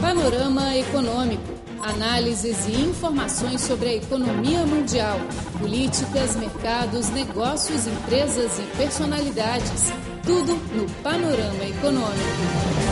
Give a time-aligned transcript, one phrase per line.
[0.00, 1.42] Panorama Econômico.
[1.82, 5.18] Análises e informações sobre a economia mundial,
[5.58, 9.92] políticas, mercados, negócios, empresas e personalidades.
[10.24, 12.87] Tudo no Panorama Econômico.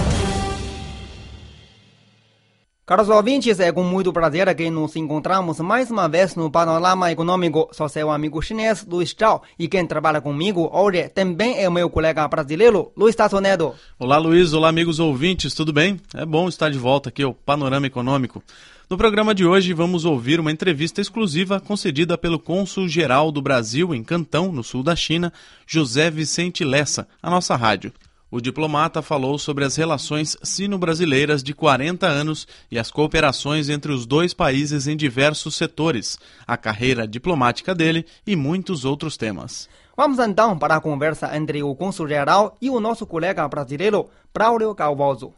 [2.89, 7.69] Caros ouvintes, é com muito prazer que nos encontramos mais uma vez no Panorama Econômico.
[7.73, 12.29] Sou seu amigo chinês, Luiz Zhao, e quem trabalha comigo hoje também é meu colega
[12.29, 13.75] brasileiro, Luiz Tassonedo.
[13.99, 14.53] Olá, Luiz.
[14.53, 16.01] Olá, amigos ouvintes, tudo bem?
[16.15, 18.41] É bom estar de volta aqui ao Panorama Econômico.
[18.89, 24.05] No programa de hoje, vamos ouvir uma entrevista exclusiva concedida pelo cônsul-geral do Brasil em
[24.05, 25.33] Cantão, no sul da China,
[25.66, 27.93] José Vicente Lessa, a nossa rádio.
[28.29, 34.05] O diplomata falou sobre as relações sino-brasileiras de 40 anos e as cooperações entre os
[34.05, 39.69] dois países em diversos setores, a carreira diplomática dele e muitos outros temas.
[39.97, 45.33] Vamos então para a conversa entre o cônsul-geral e o nosso colega brasileiro, Braulio Calvoso.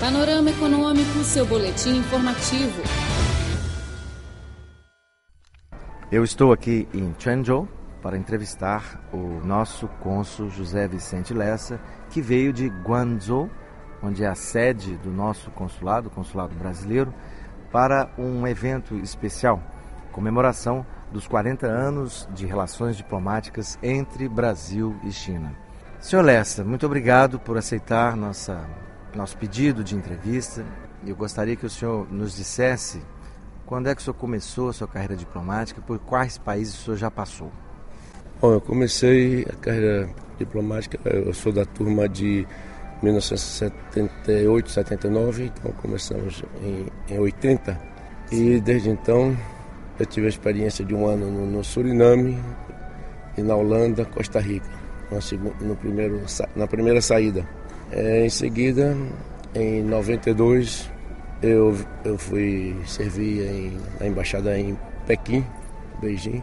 [0.00, 2.82] Panorama Econômico, seu boletim informativo.
[6.10, 7.68] Eu estou aqui em Chenzhou,
[8.02, 13.48] para entrevistar o nosso cônsul José Vicente Lessa, que veio de Guangzhou,
[14.02, 17.14] onde é a sede do nosso consulado, o consulado brasileiro,
[17.70, 19.62] para um evento especial,
[20.10, 25.56] comemoração dos 40 anos de relações diplomáticas entre Brasil e China.
[26.00, 28.68] Senhor Lessa, muito obrigado por aceitar nossa,
[29.14, 30.64] nosso pedido de entrevista.
[31.06, 33.00] Eu gostaria que o senhor nos dissesse
[33.64, 36.96] quando é que o senhor começou a sua carreira diplomática, por quais países o senhor
[36.96, 37.50] já passou.
[38.42, 42.44] Bom, eu comecei a carreira diplomática, eu sou da turma de
[43.00, 47.80] 1978, 79, então começamos em, em 80.
[48.32, 49.36] E desde então
[49.96, 52.36] eu tive a experiência de um ano no, no Suriname
[53.38, 54.68] e na Holanda, Costa Rica,
[55.08, 56.20] no, no primeiro,
[56.56, 57.48] na primeira saída.
[57.92, 58.96] É, em seguida,
[59.54, 60.90] em 92,
[61.40, 64.76] eu, eu fui servir em, na embaixada em
[65.06, 65.46] Pequim,
[66.00, 66.42] Beijing.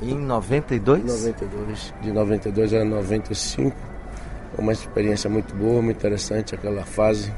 [0.00, 1.04] Em 92?
[1.04, 1.94] 92.
[2.00, 3.76] De 92 a 95.
[4.56, 7.32] Uma experiência muito boa, muito interessante aquela fase,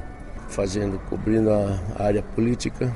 [0.48, 2.92] fazendo, cobrindo a área política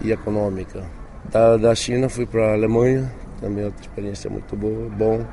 [0.00, 0.82] e econômica.
[1.30, 5.24] Da, da China fui para a Alemanha, também outra experiência muito boa, bom,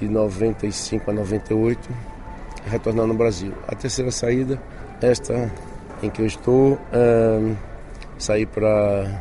[0.00, 1.88] de 95 a 98,
[2.66, 3.52] retornando ao Brasil.
[3.68, 4.60] A terceira saída,
[5.00, 5.52] esta
[6.02, 7.54] em que eu estou, é,
[8.18, 9.20] saí para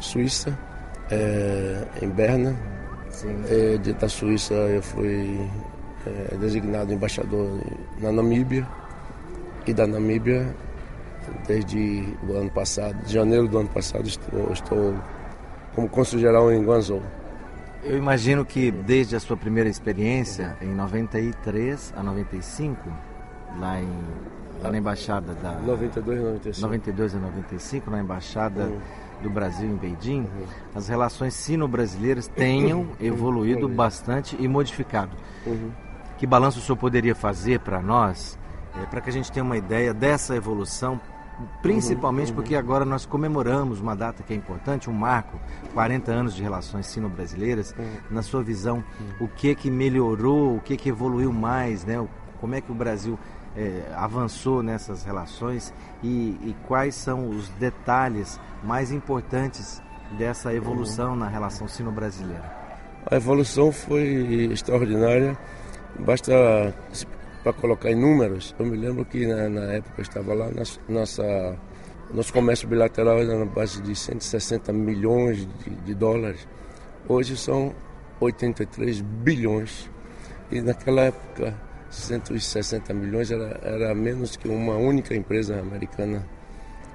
[0.00, 0.58] Suíça,
[1.10, 2.56] é, em Berna.
[3.48, 5.40] É, de, da Suíça eu fui
[6.06, 7.60] é, designado embaixador
[8.00, 8.66] na Namíbia
[9.66, 10.54] e da Namíbia
[11.46, 14.94] desde o ano passado, de janeiro do ano passado estou, estou
[15.74, 17.02] como cônsul geral em Guangzhou.
[17.84, 22.88] Eu imagino que desde a sua primeira experiência, em 93 a 95,
[23.58, 23.88] lá, em,
[24.62, 29.68] lá na embaixada da 92 a 95, 92 a 95 na embaixada hum do Brasil
[29.68, 30.46] em Beijing, uhum.
[30.74, 32.88] as relações sino-brasileiras tenham uhum.
[33.00, 33.74] evoluído uhum.
[33.74, 35.16] bastante e modificado.
[35.46, 35.70] Uhum.
[36.16, 38.38] Que balanço o senhor poderia fazer para nós,
[38.80, 41.00] é, para que a gente tenha uma ideia dessa evolução,
[41.62, 42.34] principalmente uhum.
[42.36, 45.38] porque agora nós comemoramos uma data que é importante, um marco,
[45.74, 47.74] 40 anos de relações sino-brasileiras.
[47.78, 47.86] Uhum.
[48.10, 48.82] Na sua visão,
[49.20, 52.04] o que que melhorou, o que que evoluiu mais, né?
[52.40, 53.18] Como é que o Brasil
[53.58, 59.82] é, avançou nessas relações e, e, quais são os detalhes mais importantes
[60.16, 62.56] dessa evolução na relação sino-brasileira?
[63.10, 65.36] A evolução foi extraordinária.
[65.98, 66.72] Basta
[67.42, 68.54] para colocar em números.
[68.58, 70.48] Eu me lembro que na, na época eu estava lá,
[70.88, 71.58] nossa,
[72.14, 76.46] nosso comércio bilateral era na base de 160 milhões de, de dólares.
[77.08, 77.74] Hoje são
[78.20, 79.90] 83 bilhões.
[80.50, 86.26] E naquela época 160 milhões era, era menos que uma única empresa americana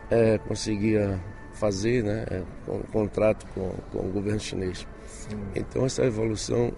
[0.09, 1.19] é, conseguia
[1.53, 4.87] fazer, né, é, um contrato com, com o governo chinês.
[5.05, 5.39] Sim.
[5.55, 6.71] Então essa evolução,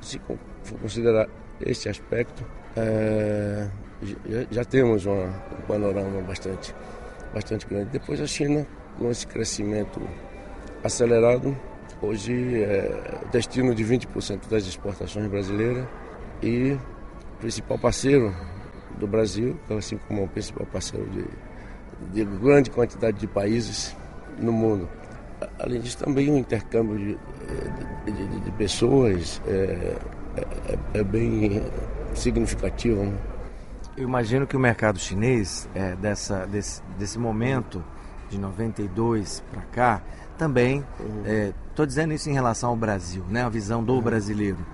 [0.00, 0.18] se
[0.62, 1.28] for considerar
[1.60, 2.44] este aspecto,
[2.76, 3.68] é,
[4.02, 6.74] já, já, temos uma, um panorama bastante,
[7.32, 7.90] bastante grande.
[7.90, 8.66] Depois a China,
[8.98, 10.00] com esse crescimento
[10.82, 11.56] acelerado,
[12.02, 15.86] hoje é destino de 20% das exportações brasileiras
[16.42, 16.76] e
[17.44, 18.34] principal parceiro
[18.98, 23.94] do Brasil, assim como o principal parceiro de, de grande quantidade de países
[24.38, 24.88] no mundo.
[25.58, 27.18] Além disso, também o intercâmbio de,
[28.06, 29.94] de, de, de pessoas é,
[30.38, 31.62] é, é, bem
[32.14, 33.04] significativo.
[33.04, 33.18] Né?
[33.94, 37.84] Eu imagino que o mercado chinês, é, dessa, desse, desse momento
[38.30, 40.02] de 92 para cá,
[40.38, 41.24] também, estou uhum.
[41.26, 44.00] é, dizendo isso em relação ao Brasil, né, a visão do uhum.
[44.00, 44.64] brasileiro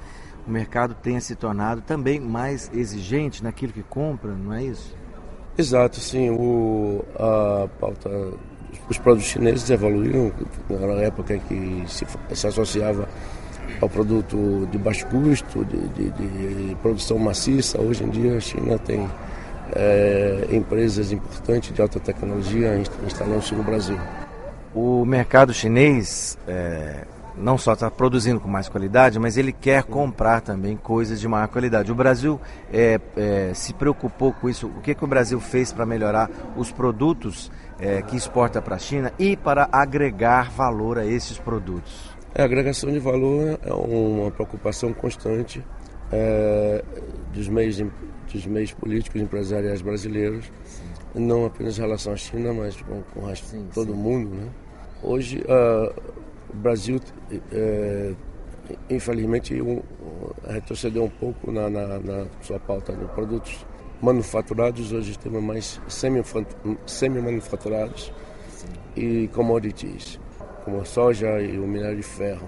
[0.46, 4.94] o mercado tenha se tornado também mais exigente naquilo que compra, não é isso?
[5.56, 6.30] Exato, sim.
[6.30, 8.10] O, a pauta,
[8.88, 10.32] os produtos chineses evoluíram
[10.68, 13.08] na época que se, se associava
[13.80, 17.80] ao produto de baixo custo, de, de, de, produção maciça.
[17.80, 19.08] Hoje em dia a China tem
[19.74, 23.98] é, empresas importantes de alta tecnologia instalando-se no Brasil.
[24.74, 27.04] O mercado chinês é,
[27.40, 31.48] não só está produzindo com mais qualidade, mas ele quer comprar também coisas de maior
[31.48, 31.90] qualidade.
[31.90, 32.40] O Brasil
[32.72, 34.66] é, é, se preocupou com isso.
[34.66, 38.78] O que, que o Brasil fez para melhorar os produtos é, que exporta para a
[38.78, 42.10] China e para agregar valor a esses produtos?
[42.34, 45.64] É, a agregação de valor é uma preocupação constante
[46.12, 46.84] é,
[47.32, 47.82] dos, meios,
[48.32, 50.84] dos meios políticos e empresariais brasileiros, sim.
[51.14, 53.98] não apenas em relação à China, mas com, com sim, todo sim.
[53.98, 54.34] mundo.
[54.34, 54.48] Né?
[55.02, 55.94] Hoje, uh,
[56.52, 57.00] o Brasil,
[57.52, 58.12] é,
[58.88, 59.82] infelizmente, um,
[60.46, 63.64] retrocedeu um pouco na, na, na, sua pauta de produtos
[64.02, 64.92] manufaturados.
[64.92, 68.12] Hoje temos mais semi-manufaturados
[68.96, 70.18] semi e commodities
[70.64, 72.46] como a soja e o minério de ferro.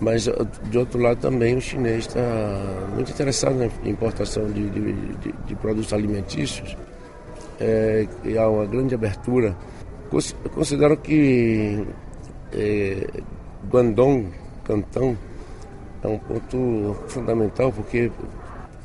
[0.00, 0.28] Mas,
[0.70, 2.20] de outro lado, também o chinês está
[2.94, 6.76] muito interessado na importação de, de, de, de produtos alimentícios.
[7.60, 9.56] É, e há uma grande abertura.
[10.54, 11.84] Considero que
[12.52, 13.06] é,
[13.68, 14.32] Guangdong,
[14.64, 15.16] Cantão,
[16.02, 18.10] é um ponto fundamental porque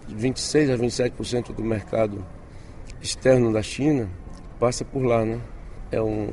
[0.07, 2.25] 26 a 27% do mercado
[3.01, 4.09] externo da China
[4.59, 5.39] passa por lá, né?
[5.93, 6.27] é um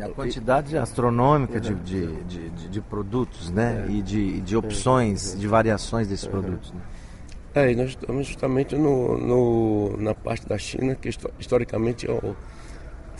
[0.00, 3.86] a quantidade astronômica de, de, de, de produtos, né?
[3.88, 3.90] É.
[3.90, 6.72] E de, de opções, de variações desses produtos.
[6.72, 6.80] Né?
[7.52, 12.34] É, e nós estamos justamente no, no, na parte da China que historicamente é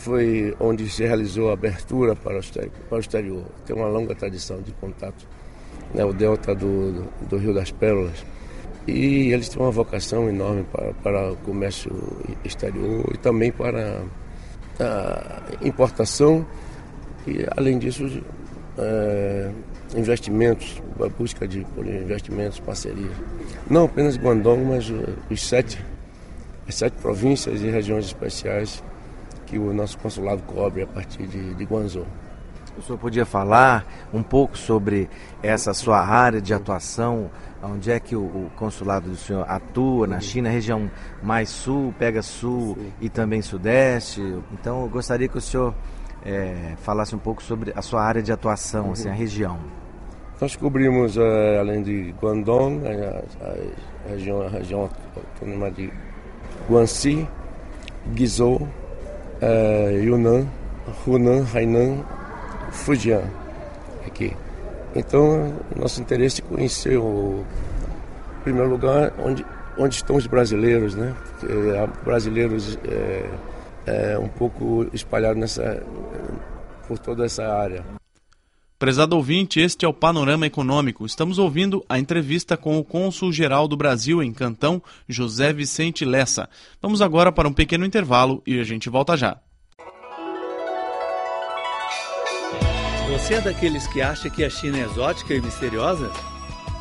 [0.01, 2.39] foi onde se realizou a abertura para
[2.91, 3.45] o, exterior.
[3.65, 5.27] Tem uma longa tradição de contato,
[5.93, 6.03] né?
[6.03, 8.25] o delta do, do, do Rio das Pérolas.
[8.87, 11.91] E eles têm uma vocação enorme para, para o comércio
[12.43, 14.03] exterior e também para
[15.61, 16.43] importação
[17.27, 18.23] e, além disso,
[18.79, 19.51] é,
[19.95, 23.11] investimentos, a busca de investimentos, parcerias.
[23.69, 24.91] Não apenas Guangdong, mas
[25.29, 25.79] os sete,
[26.67, 28.83] as sete províncias e regiões especiais
[29.51, 32.07] que o nosso consulado cobre a partir de, de Guangzhou.
[32.77, 35.09] O senhor podia falar um pouco sobre
[35.43, 37.29] essa sua área de atuação,
[37.61, 40.89] onde é que o, o consulado do senhor atua na China, região
[41.21, 42.93] mais sul, pega sul Sim.
[43.01, 44.21] e também sudeste.
[44.53, 45.75] Então eu gostaria que o senhor
[46.23, 48.91] é, falasse um pouco sobre a sua área de atuação, uhum.
[48.93, 49.59] assim, a região.
[50.39, 55.91] Nós cobrimos, uh, além de Guangdong, a, a, região, a região autônoma de
[56.69, 57.27] Guangxi,
[58.13, 58.67] Guizhou,
[59.41, 60.47] uh, Yunnan,
[61.05, 62.03] Hunan, Hainan,
[62.71, 63.23] Fujian,
[64.05, 64.35] aqui.
[64.95, 67.43] Então, nosso interesse é conhecer o
[68.39, 69.45] em primeiro lugar onde,
[69.77, 71.15] onde estão os brasileiros, né?
[71.81, 73.29] Há brasileiros é,
[73.85, 75.83] é, um pouco espalhados nessa,
[76.87, 78.00] por toda essa área.
[78.81, 81.05] Prezado ouvinte, este é o Panorama Econômico.
[81.05, 86.49] Estamos ouvindo a entrevista com o cônsul-geral do Brasil em Cantão, José Vicente Lessa.
[86.81, 89.37] Vamos agora para um pequeno intervalo e a gente volta já.
[93.11, 96.11] Você é daqueles que acha que a China é exótica e misteriosa?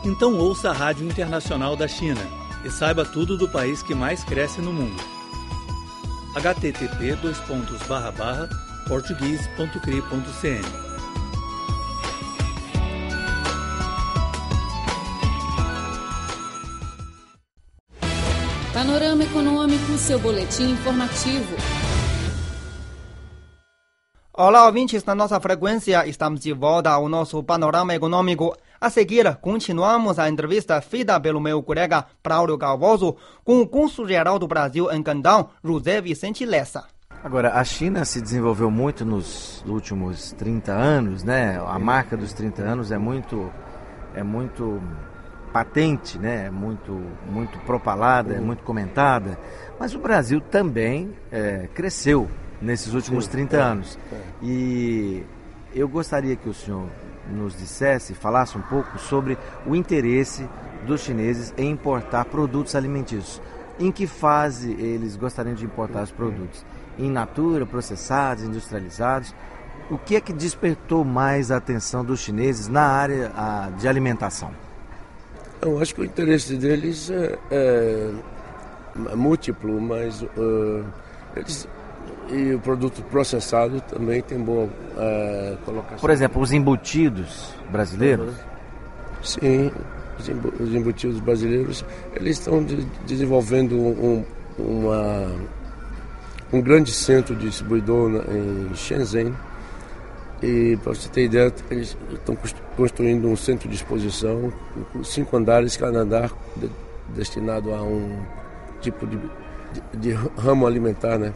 [0.03, 2.23] Então ouça a Rádio Internacional da China
[2.65, 5.05] e saiba tudo do país que mais cresce no mundo.
[6.35, 7.19] http
[19.81, 21.57] 5, seu boletim informativo.
[24.33, 28.57] Olá, ouvintes da nossa frequência, estamos de volta ao nosso panorama econômico.
[28.81, 34.49] A seguir, continuamos a entrevista feita pelo meu colega Braulio Galvoso com o Consul-Geral do
[34.49, 36.85] Brasil em Cantão, José Vicente Lessa.
[37.23, 41.61] Agora, a China se desenvolveu muito nos últimos 30 anos, né?
[41.67, 43.51] A marca dos 30 anos é muito
[44.15, 44.81] é muito
[45.53, 46.47] patente, né?
[46.47, 46.93] É muito
[47.27, 49.39] muito propalada, é muito comentada.
[49.81, 52.29] Mas o Brasil também é, cresceu
[52.61, 53.99] nesses últimos Sim, 30 é, anos.
[54.13, 54.17] É.
[54.43, 55.25] E
[55.75, 56.87] eu gostaria que o senhor
[57.33, 60.47] nos dissesse, falasse um pouco sobre o interesse
[60.87, 63.41] dos chineses em importar produtos alimentícios.
[63.79, 66.63] Em que fase eles gostariam de importar os produtos?
[66.99, 69.35] Em natura, processados, industrializados?
[69.91, 74.51] O que é que despertou mais a atenção dos chineses na área a, de alimentação?
[75.63, 78.13] Eu acho que o interesse deles é, é
[78.95, 80.85] múltiplo, mas uh,
[81.37, 81.69] eles
[82.31, 85.99] e o produto processado também tem boa é, colocação.
[85.99, 88.33] Por exemplo, os embutidos brasileiros?
[89.23, 89.71] Sim,
[90.61, 94.25] os embutidos brasileiros, eles estão de, desenvolvendo um,
[94.59, 95.33] uma,
[96.53, 99.35] um grande centro distribuidor em Shenzhen.
[100.43, 102.37] E para você ter ideia, eles estão
[102.77, 104.53] construindo um centro de exposição
[104.93, 106.31] com cinco andares, cada andar
[107.15, 108.23] destinado a um
[108.81, 109.19] tipo de,
[109.93, 111.33] de, de ramo alimentar, né?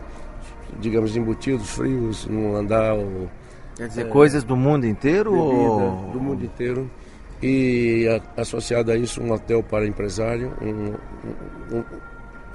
[0.81, 2.95] digamos, embutidos frios num andar.
[2.95, 3.29] Ou,
[3.77, 5.33] Quer dizer, é, coisas do mundo inteiro?
[5.33, 6.11] Bebida, ou...
[6.13, 6.91] Do mundo inteiro.
[7.43, 11.85] E a, associado a isso, um hotel para empresário, um, um,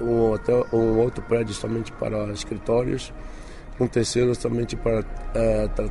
[0.00, 3.12] um, hotel, um outro prédio somente para escritórios,
[3.78, 5.90] um terceiro somente para, uh,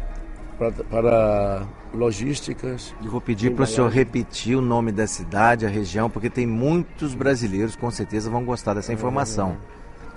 [0.57, 2.93] para, para logísticas.
[3.03, 6.45] Eu vou pedir para o senhor repetir o nome da cidade, a região, porque tem
[6.45, 9.57] muitos brasileiros com certeza vão gostar dessa informação.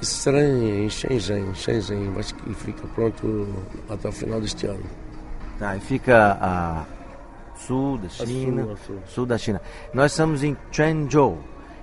[0.01, 3.47] Isso será em Shenzhen, Shenzhen, acho que fica pronto
[3.89, 4.83] até o final deste ano.
[5.59, 6.85] Tá, e fica a
[7.57, 8.99] sul da China, sul, sul.
[9.07, 9.61] sul, da China.
[9.95, 11.39] Nós estamos em Quanzhou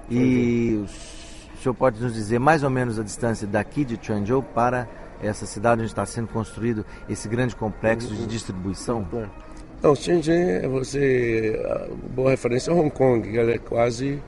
[0.10, 4.88] e o senhor pode nos dizer mais ou menos a distância daqui de Quanzhou para
[5.22, 9.08] essa cidade onde está sendo construído esse grande complexo de distribuição?
[9.81, 11.57] Não, Shenzhen é você.
[12.13, 14.21] boa referência é Hong Kong, que é quase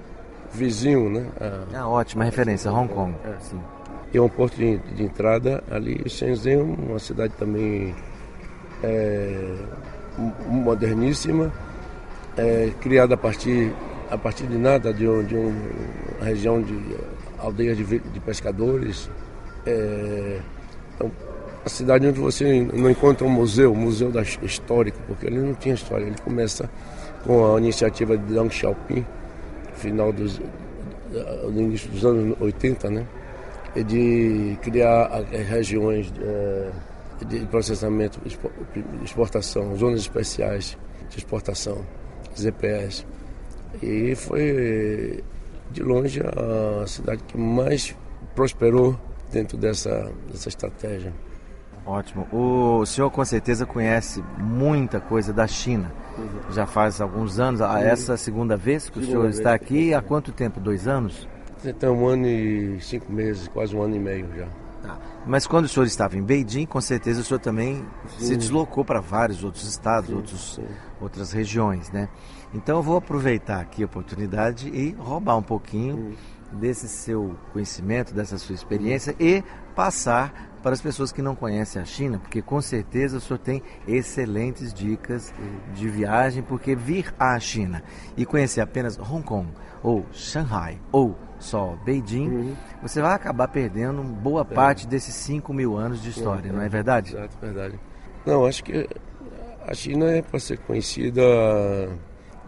[0.53, 1.27] vizinho, né?
[1.73, 3.15] Ah, ótima referência, Hong Kong.
[3.25, 3.39] É.
[3.39, 3.59] Sim.
[4.13, 6.07] E é um porto de, de entrada ali.
[6.09, 7.93] Shenzhen é uma cidade também
[8.83, 9.55] é,
[10.47, 11.51] moderníssima,
[12.37, 13.73] é, criada a partir,
[14.09, 16.79] a partir de nada, de, um, de uma região de
[17.39, 19.09] aldeias de, de pescadores.
[19.65, 20.39] É,
[20.95, 21.11] então,
[21.65, 25.75] a cidade onde você não encontra um museu, museu da, histórico, porque ele não tinha
[25.75, 26.05] história.
[26.05, 26.69] Ele começa
[27.25, 29.05] com a iniciativa de Deng Xiaoping,
[29.75, 30.39] final dos,
[31.09, 33.05] do início dos anos 80, né?
[33.85, 36.11] de criar regiões
[37.27, 38.19] de processamento,
[39.03, 40.77] exportação, zonas especiais
[41.09, 41.85] de exportação,
[42.37, 43.05] ZPS.
[43.81, 45.23] E foi,
[45.71, 47.95] de longe, a cidade que mais
[48.35, 48.99] prosperou
[49.31, 51.13] dentro dessa, dessa estratégia.
[51.85, 52.27] Ótimo.
[52.31, 55.91] O senhor com certeza conhece muita coisa da China.
[56.17, 56.51] Uhum.
[56.51, 57.61] Já faz alguns anos.
[57.61, 57.77] Uhum.
[57.77, 60.59] Essa segunda vez que o senhor está aqui, há quanto tempo?
[60.59, 61.27] Dois anos?
[61.79, 64.47] Tem um ano e cinco meses, quase um ano e meio já.
[64.81, 64.97] Tá.
[65.27, 67.85] Mas quando o senhor estava em Beijing, com certeza o senhor também
[68.17, 68.25] sim.
[68.25, 70.65] se deslocou para vários outros estados, sim, outros, sim.
[70.99, 72.09] outras regiões, né?
[72.53, 76.15] Então eu vou aproveitar aqui a oportunidade e roubar um pouquinho
[76.51, 79.43] desse seu conhecimento, dessa sua experiência e
[79.75, 83.61] passar para as pessoas que não conhecem a China, porque com certeza o senhor tem
[83.87, 85.33] excelentes dicas
[85.73, 87.83] de viagem, porque vir à China
[88.15, 89.49] e conhecer apenas Hong Kong
[89.81, 92.55] ou Shanghai ou só Beijing, uhum.
[92.81, 94.53] você vai acabar perdendo boa é.
[94.53, 97.15] parte desses 5 mil anos de história, é, não é verdade?
[97.15, 97.79] Exato, verdade.
[98.25, 98.87] Não, acho que
[99.65, 101.21] a China é para ser conhecida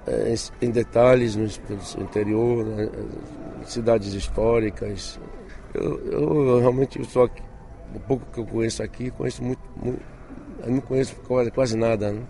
[0.06, 1.46] é, em detalhes no
[2.02, 2.90] interior, né,
[3.66, 5.20] cidades históricas.
[5.74, 7.42] Eu, eu realmente estou aqui,
[7.94, 10.02] o pouco que eu conheço aqui, conheço muito, muito
[10.64, 12.22] eu não conheço quase, quase nada, né?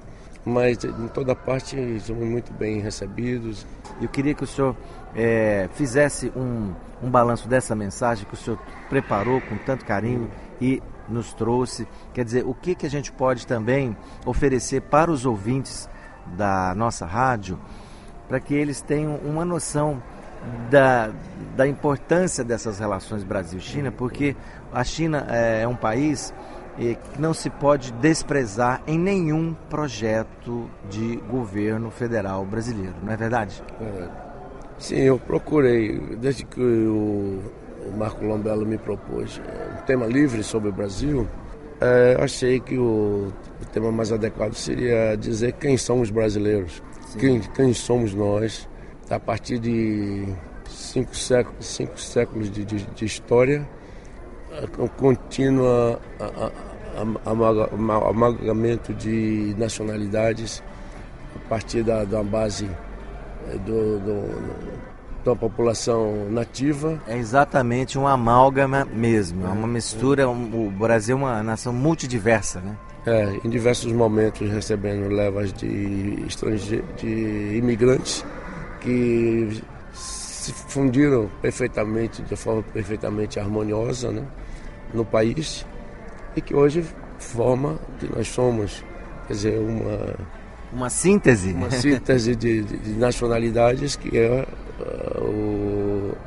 [0.45, 3.65] mas em toda parte somos muito bem recebidos.
[4.01, 4.75] Eu queria que o senhor
[5.15, 10.29] é, fizesse um, um balanço dessa mensagem que o senhor preparou com tanto carinho
[10.59, 11.87] e nos trouxe.
[12.13, 15.87] Quer dizer, o que, que a gente pode também oferecer para os ouvintes
[16.35, 17.59] da nossa rádio,
[18.27, 20.01] para que eles tenham uma noção
[20.69, 21.11] da,
[21.55, 24.35] da importância dessas relações Brasil-China, porque
[24.71, 26.33] a China é, é um país
[26.77, 33.63] que não se pode desprezar em nenhum projeto de governo federal brasileiro, não é verdade?
[33.79, 34.07] É.
[34.79, 37.39] Sim, eu procurei, desde que o,
[37.95, 41.27] Marco Lombello me propôs é, um tema livre sobre o Brasil,
[41.79, 43.31] é, achei que o,
[43.61, 46.81] o, tema mais adequado seria dizer quem são os brasileiros,
[47.19, 48.67] quem, quem somos nós,
[49.09, 50.25] a partir de
[50.67, 53.67] cinco séculos, cinco séculos de, de, de história,
[54.97, 55.99] contínua
[57.25, 60.63] amalgamento de nacionalidades
[61.35, 62.69] a partir da, da base
[63.49, 64.43] eh, do, do,
[65.25, 67.01] da população nativa.
[67.07, 70.29] É exatamente um amálgama mesmo, é uma mistura.
[70.29, 72.77] o Brasil é uma nação multidiversa, né?
[73.05, 76.25] É, em diversos momentos recebendo levas de
[76.95, 78.23] de imigrantes
[78.83, 79.61] que
[79.93, 84.23] se fundiram perfeitamente, de forma perfeitamente harmoniosa, né?
[84.93, 85.65] no país
[86.35, 86.85] e que hoje
[87.17, 88.83] forma que nós somos,
[89.27, 90.15] quer dizer, uma
[90.73, 94.45] uma síntese, uma síntese de, de, de nacionalidades que é
[94.79, 96.17] uh, o,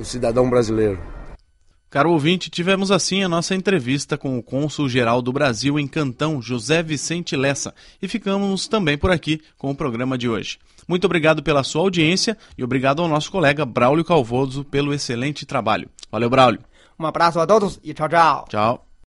[0.00, 0.98] o cidadão brasileiro.
[1.94, 6.82] Caro ouvinte, tivemos assim a nossa entrevista com o cônsul-geral do Brasil em Cantão, José
[6.82, 7.72] Vicente Lessa,
[8.02, 10.58] e ficamos também por aqui com o programa de hoje.
[10.88, 15.88] Muito obrigado pela sua audiência e obrigado ao nosso colega Braulio Calvoso pelo excelente trabalho.
[16.10, 16.64] Valeu, Braulio.
[16.98, 18.44] Um abraço a todos e tchau, tchau.
[18.48, 18.93] Tchau.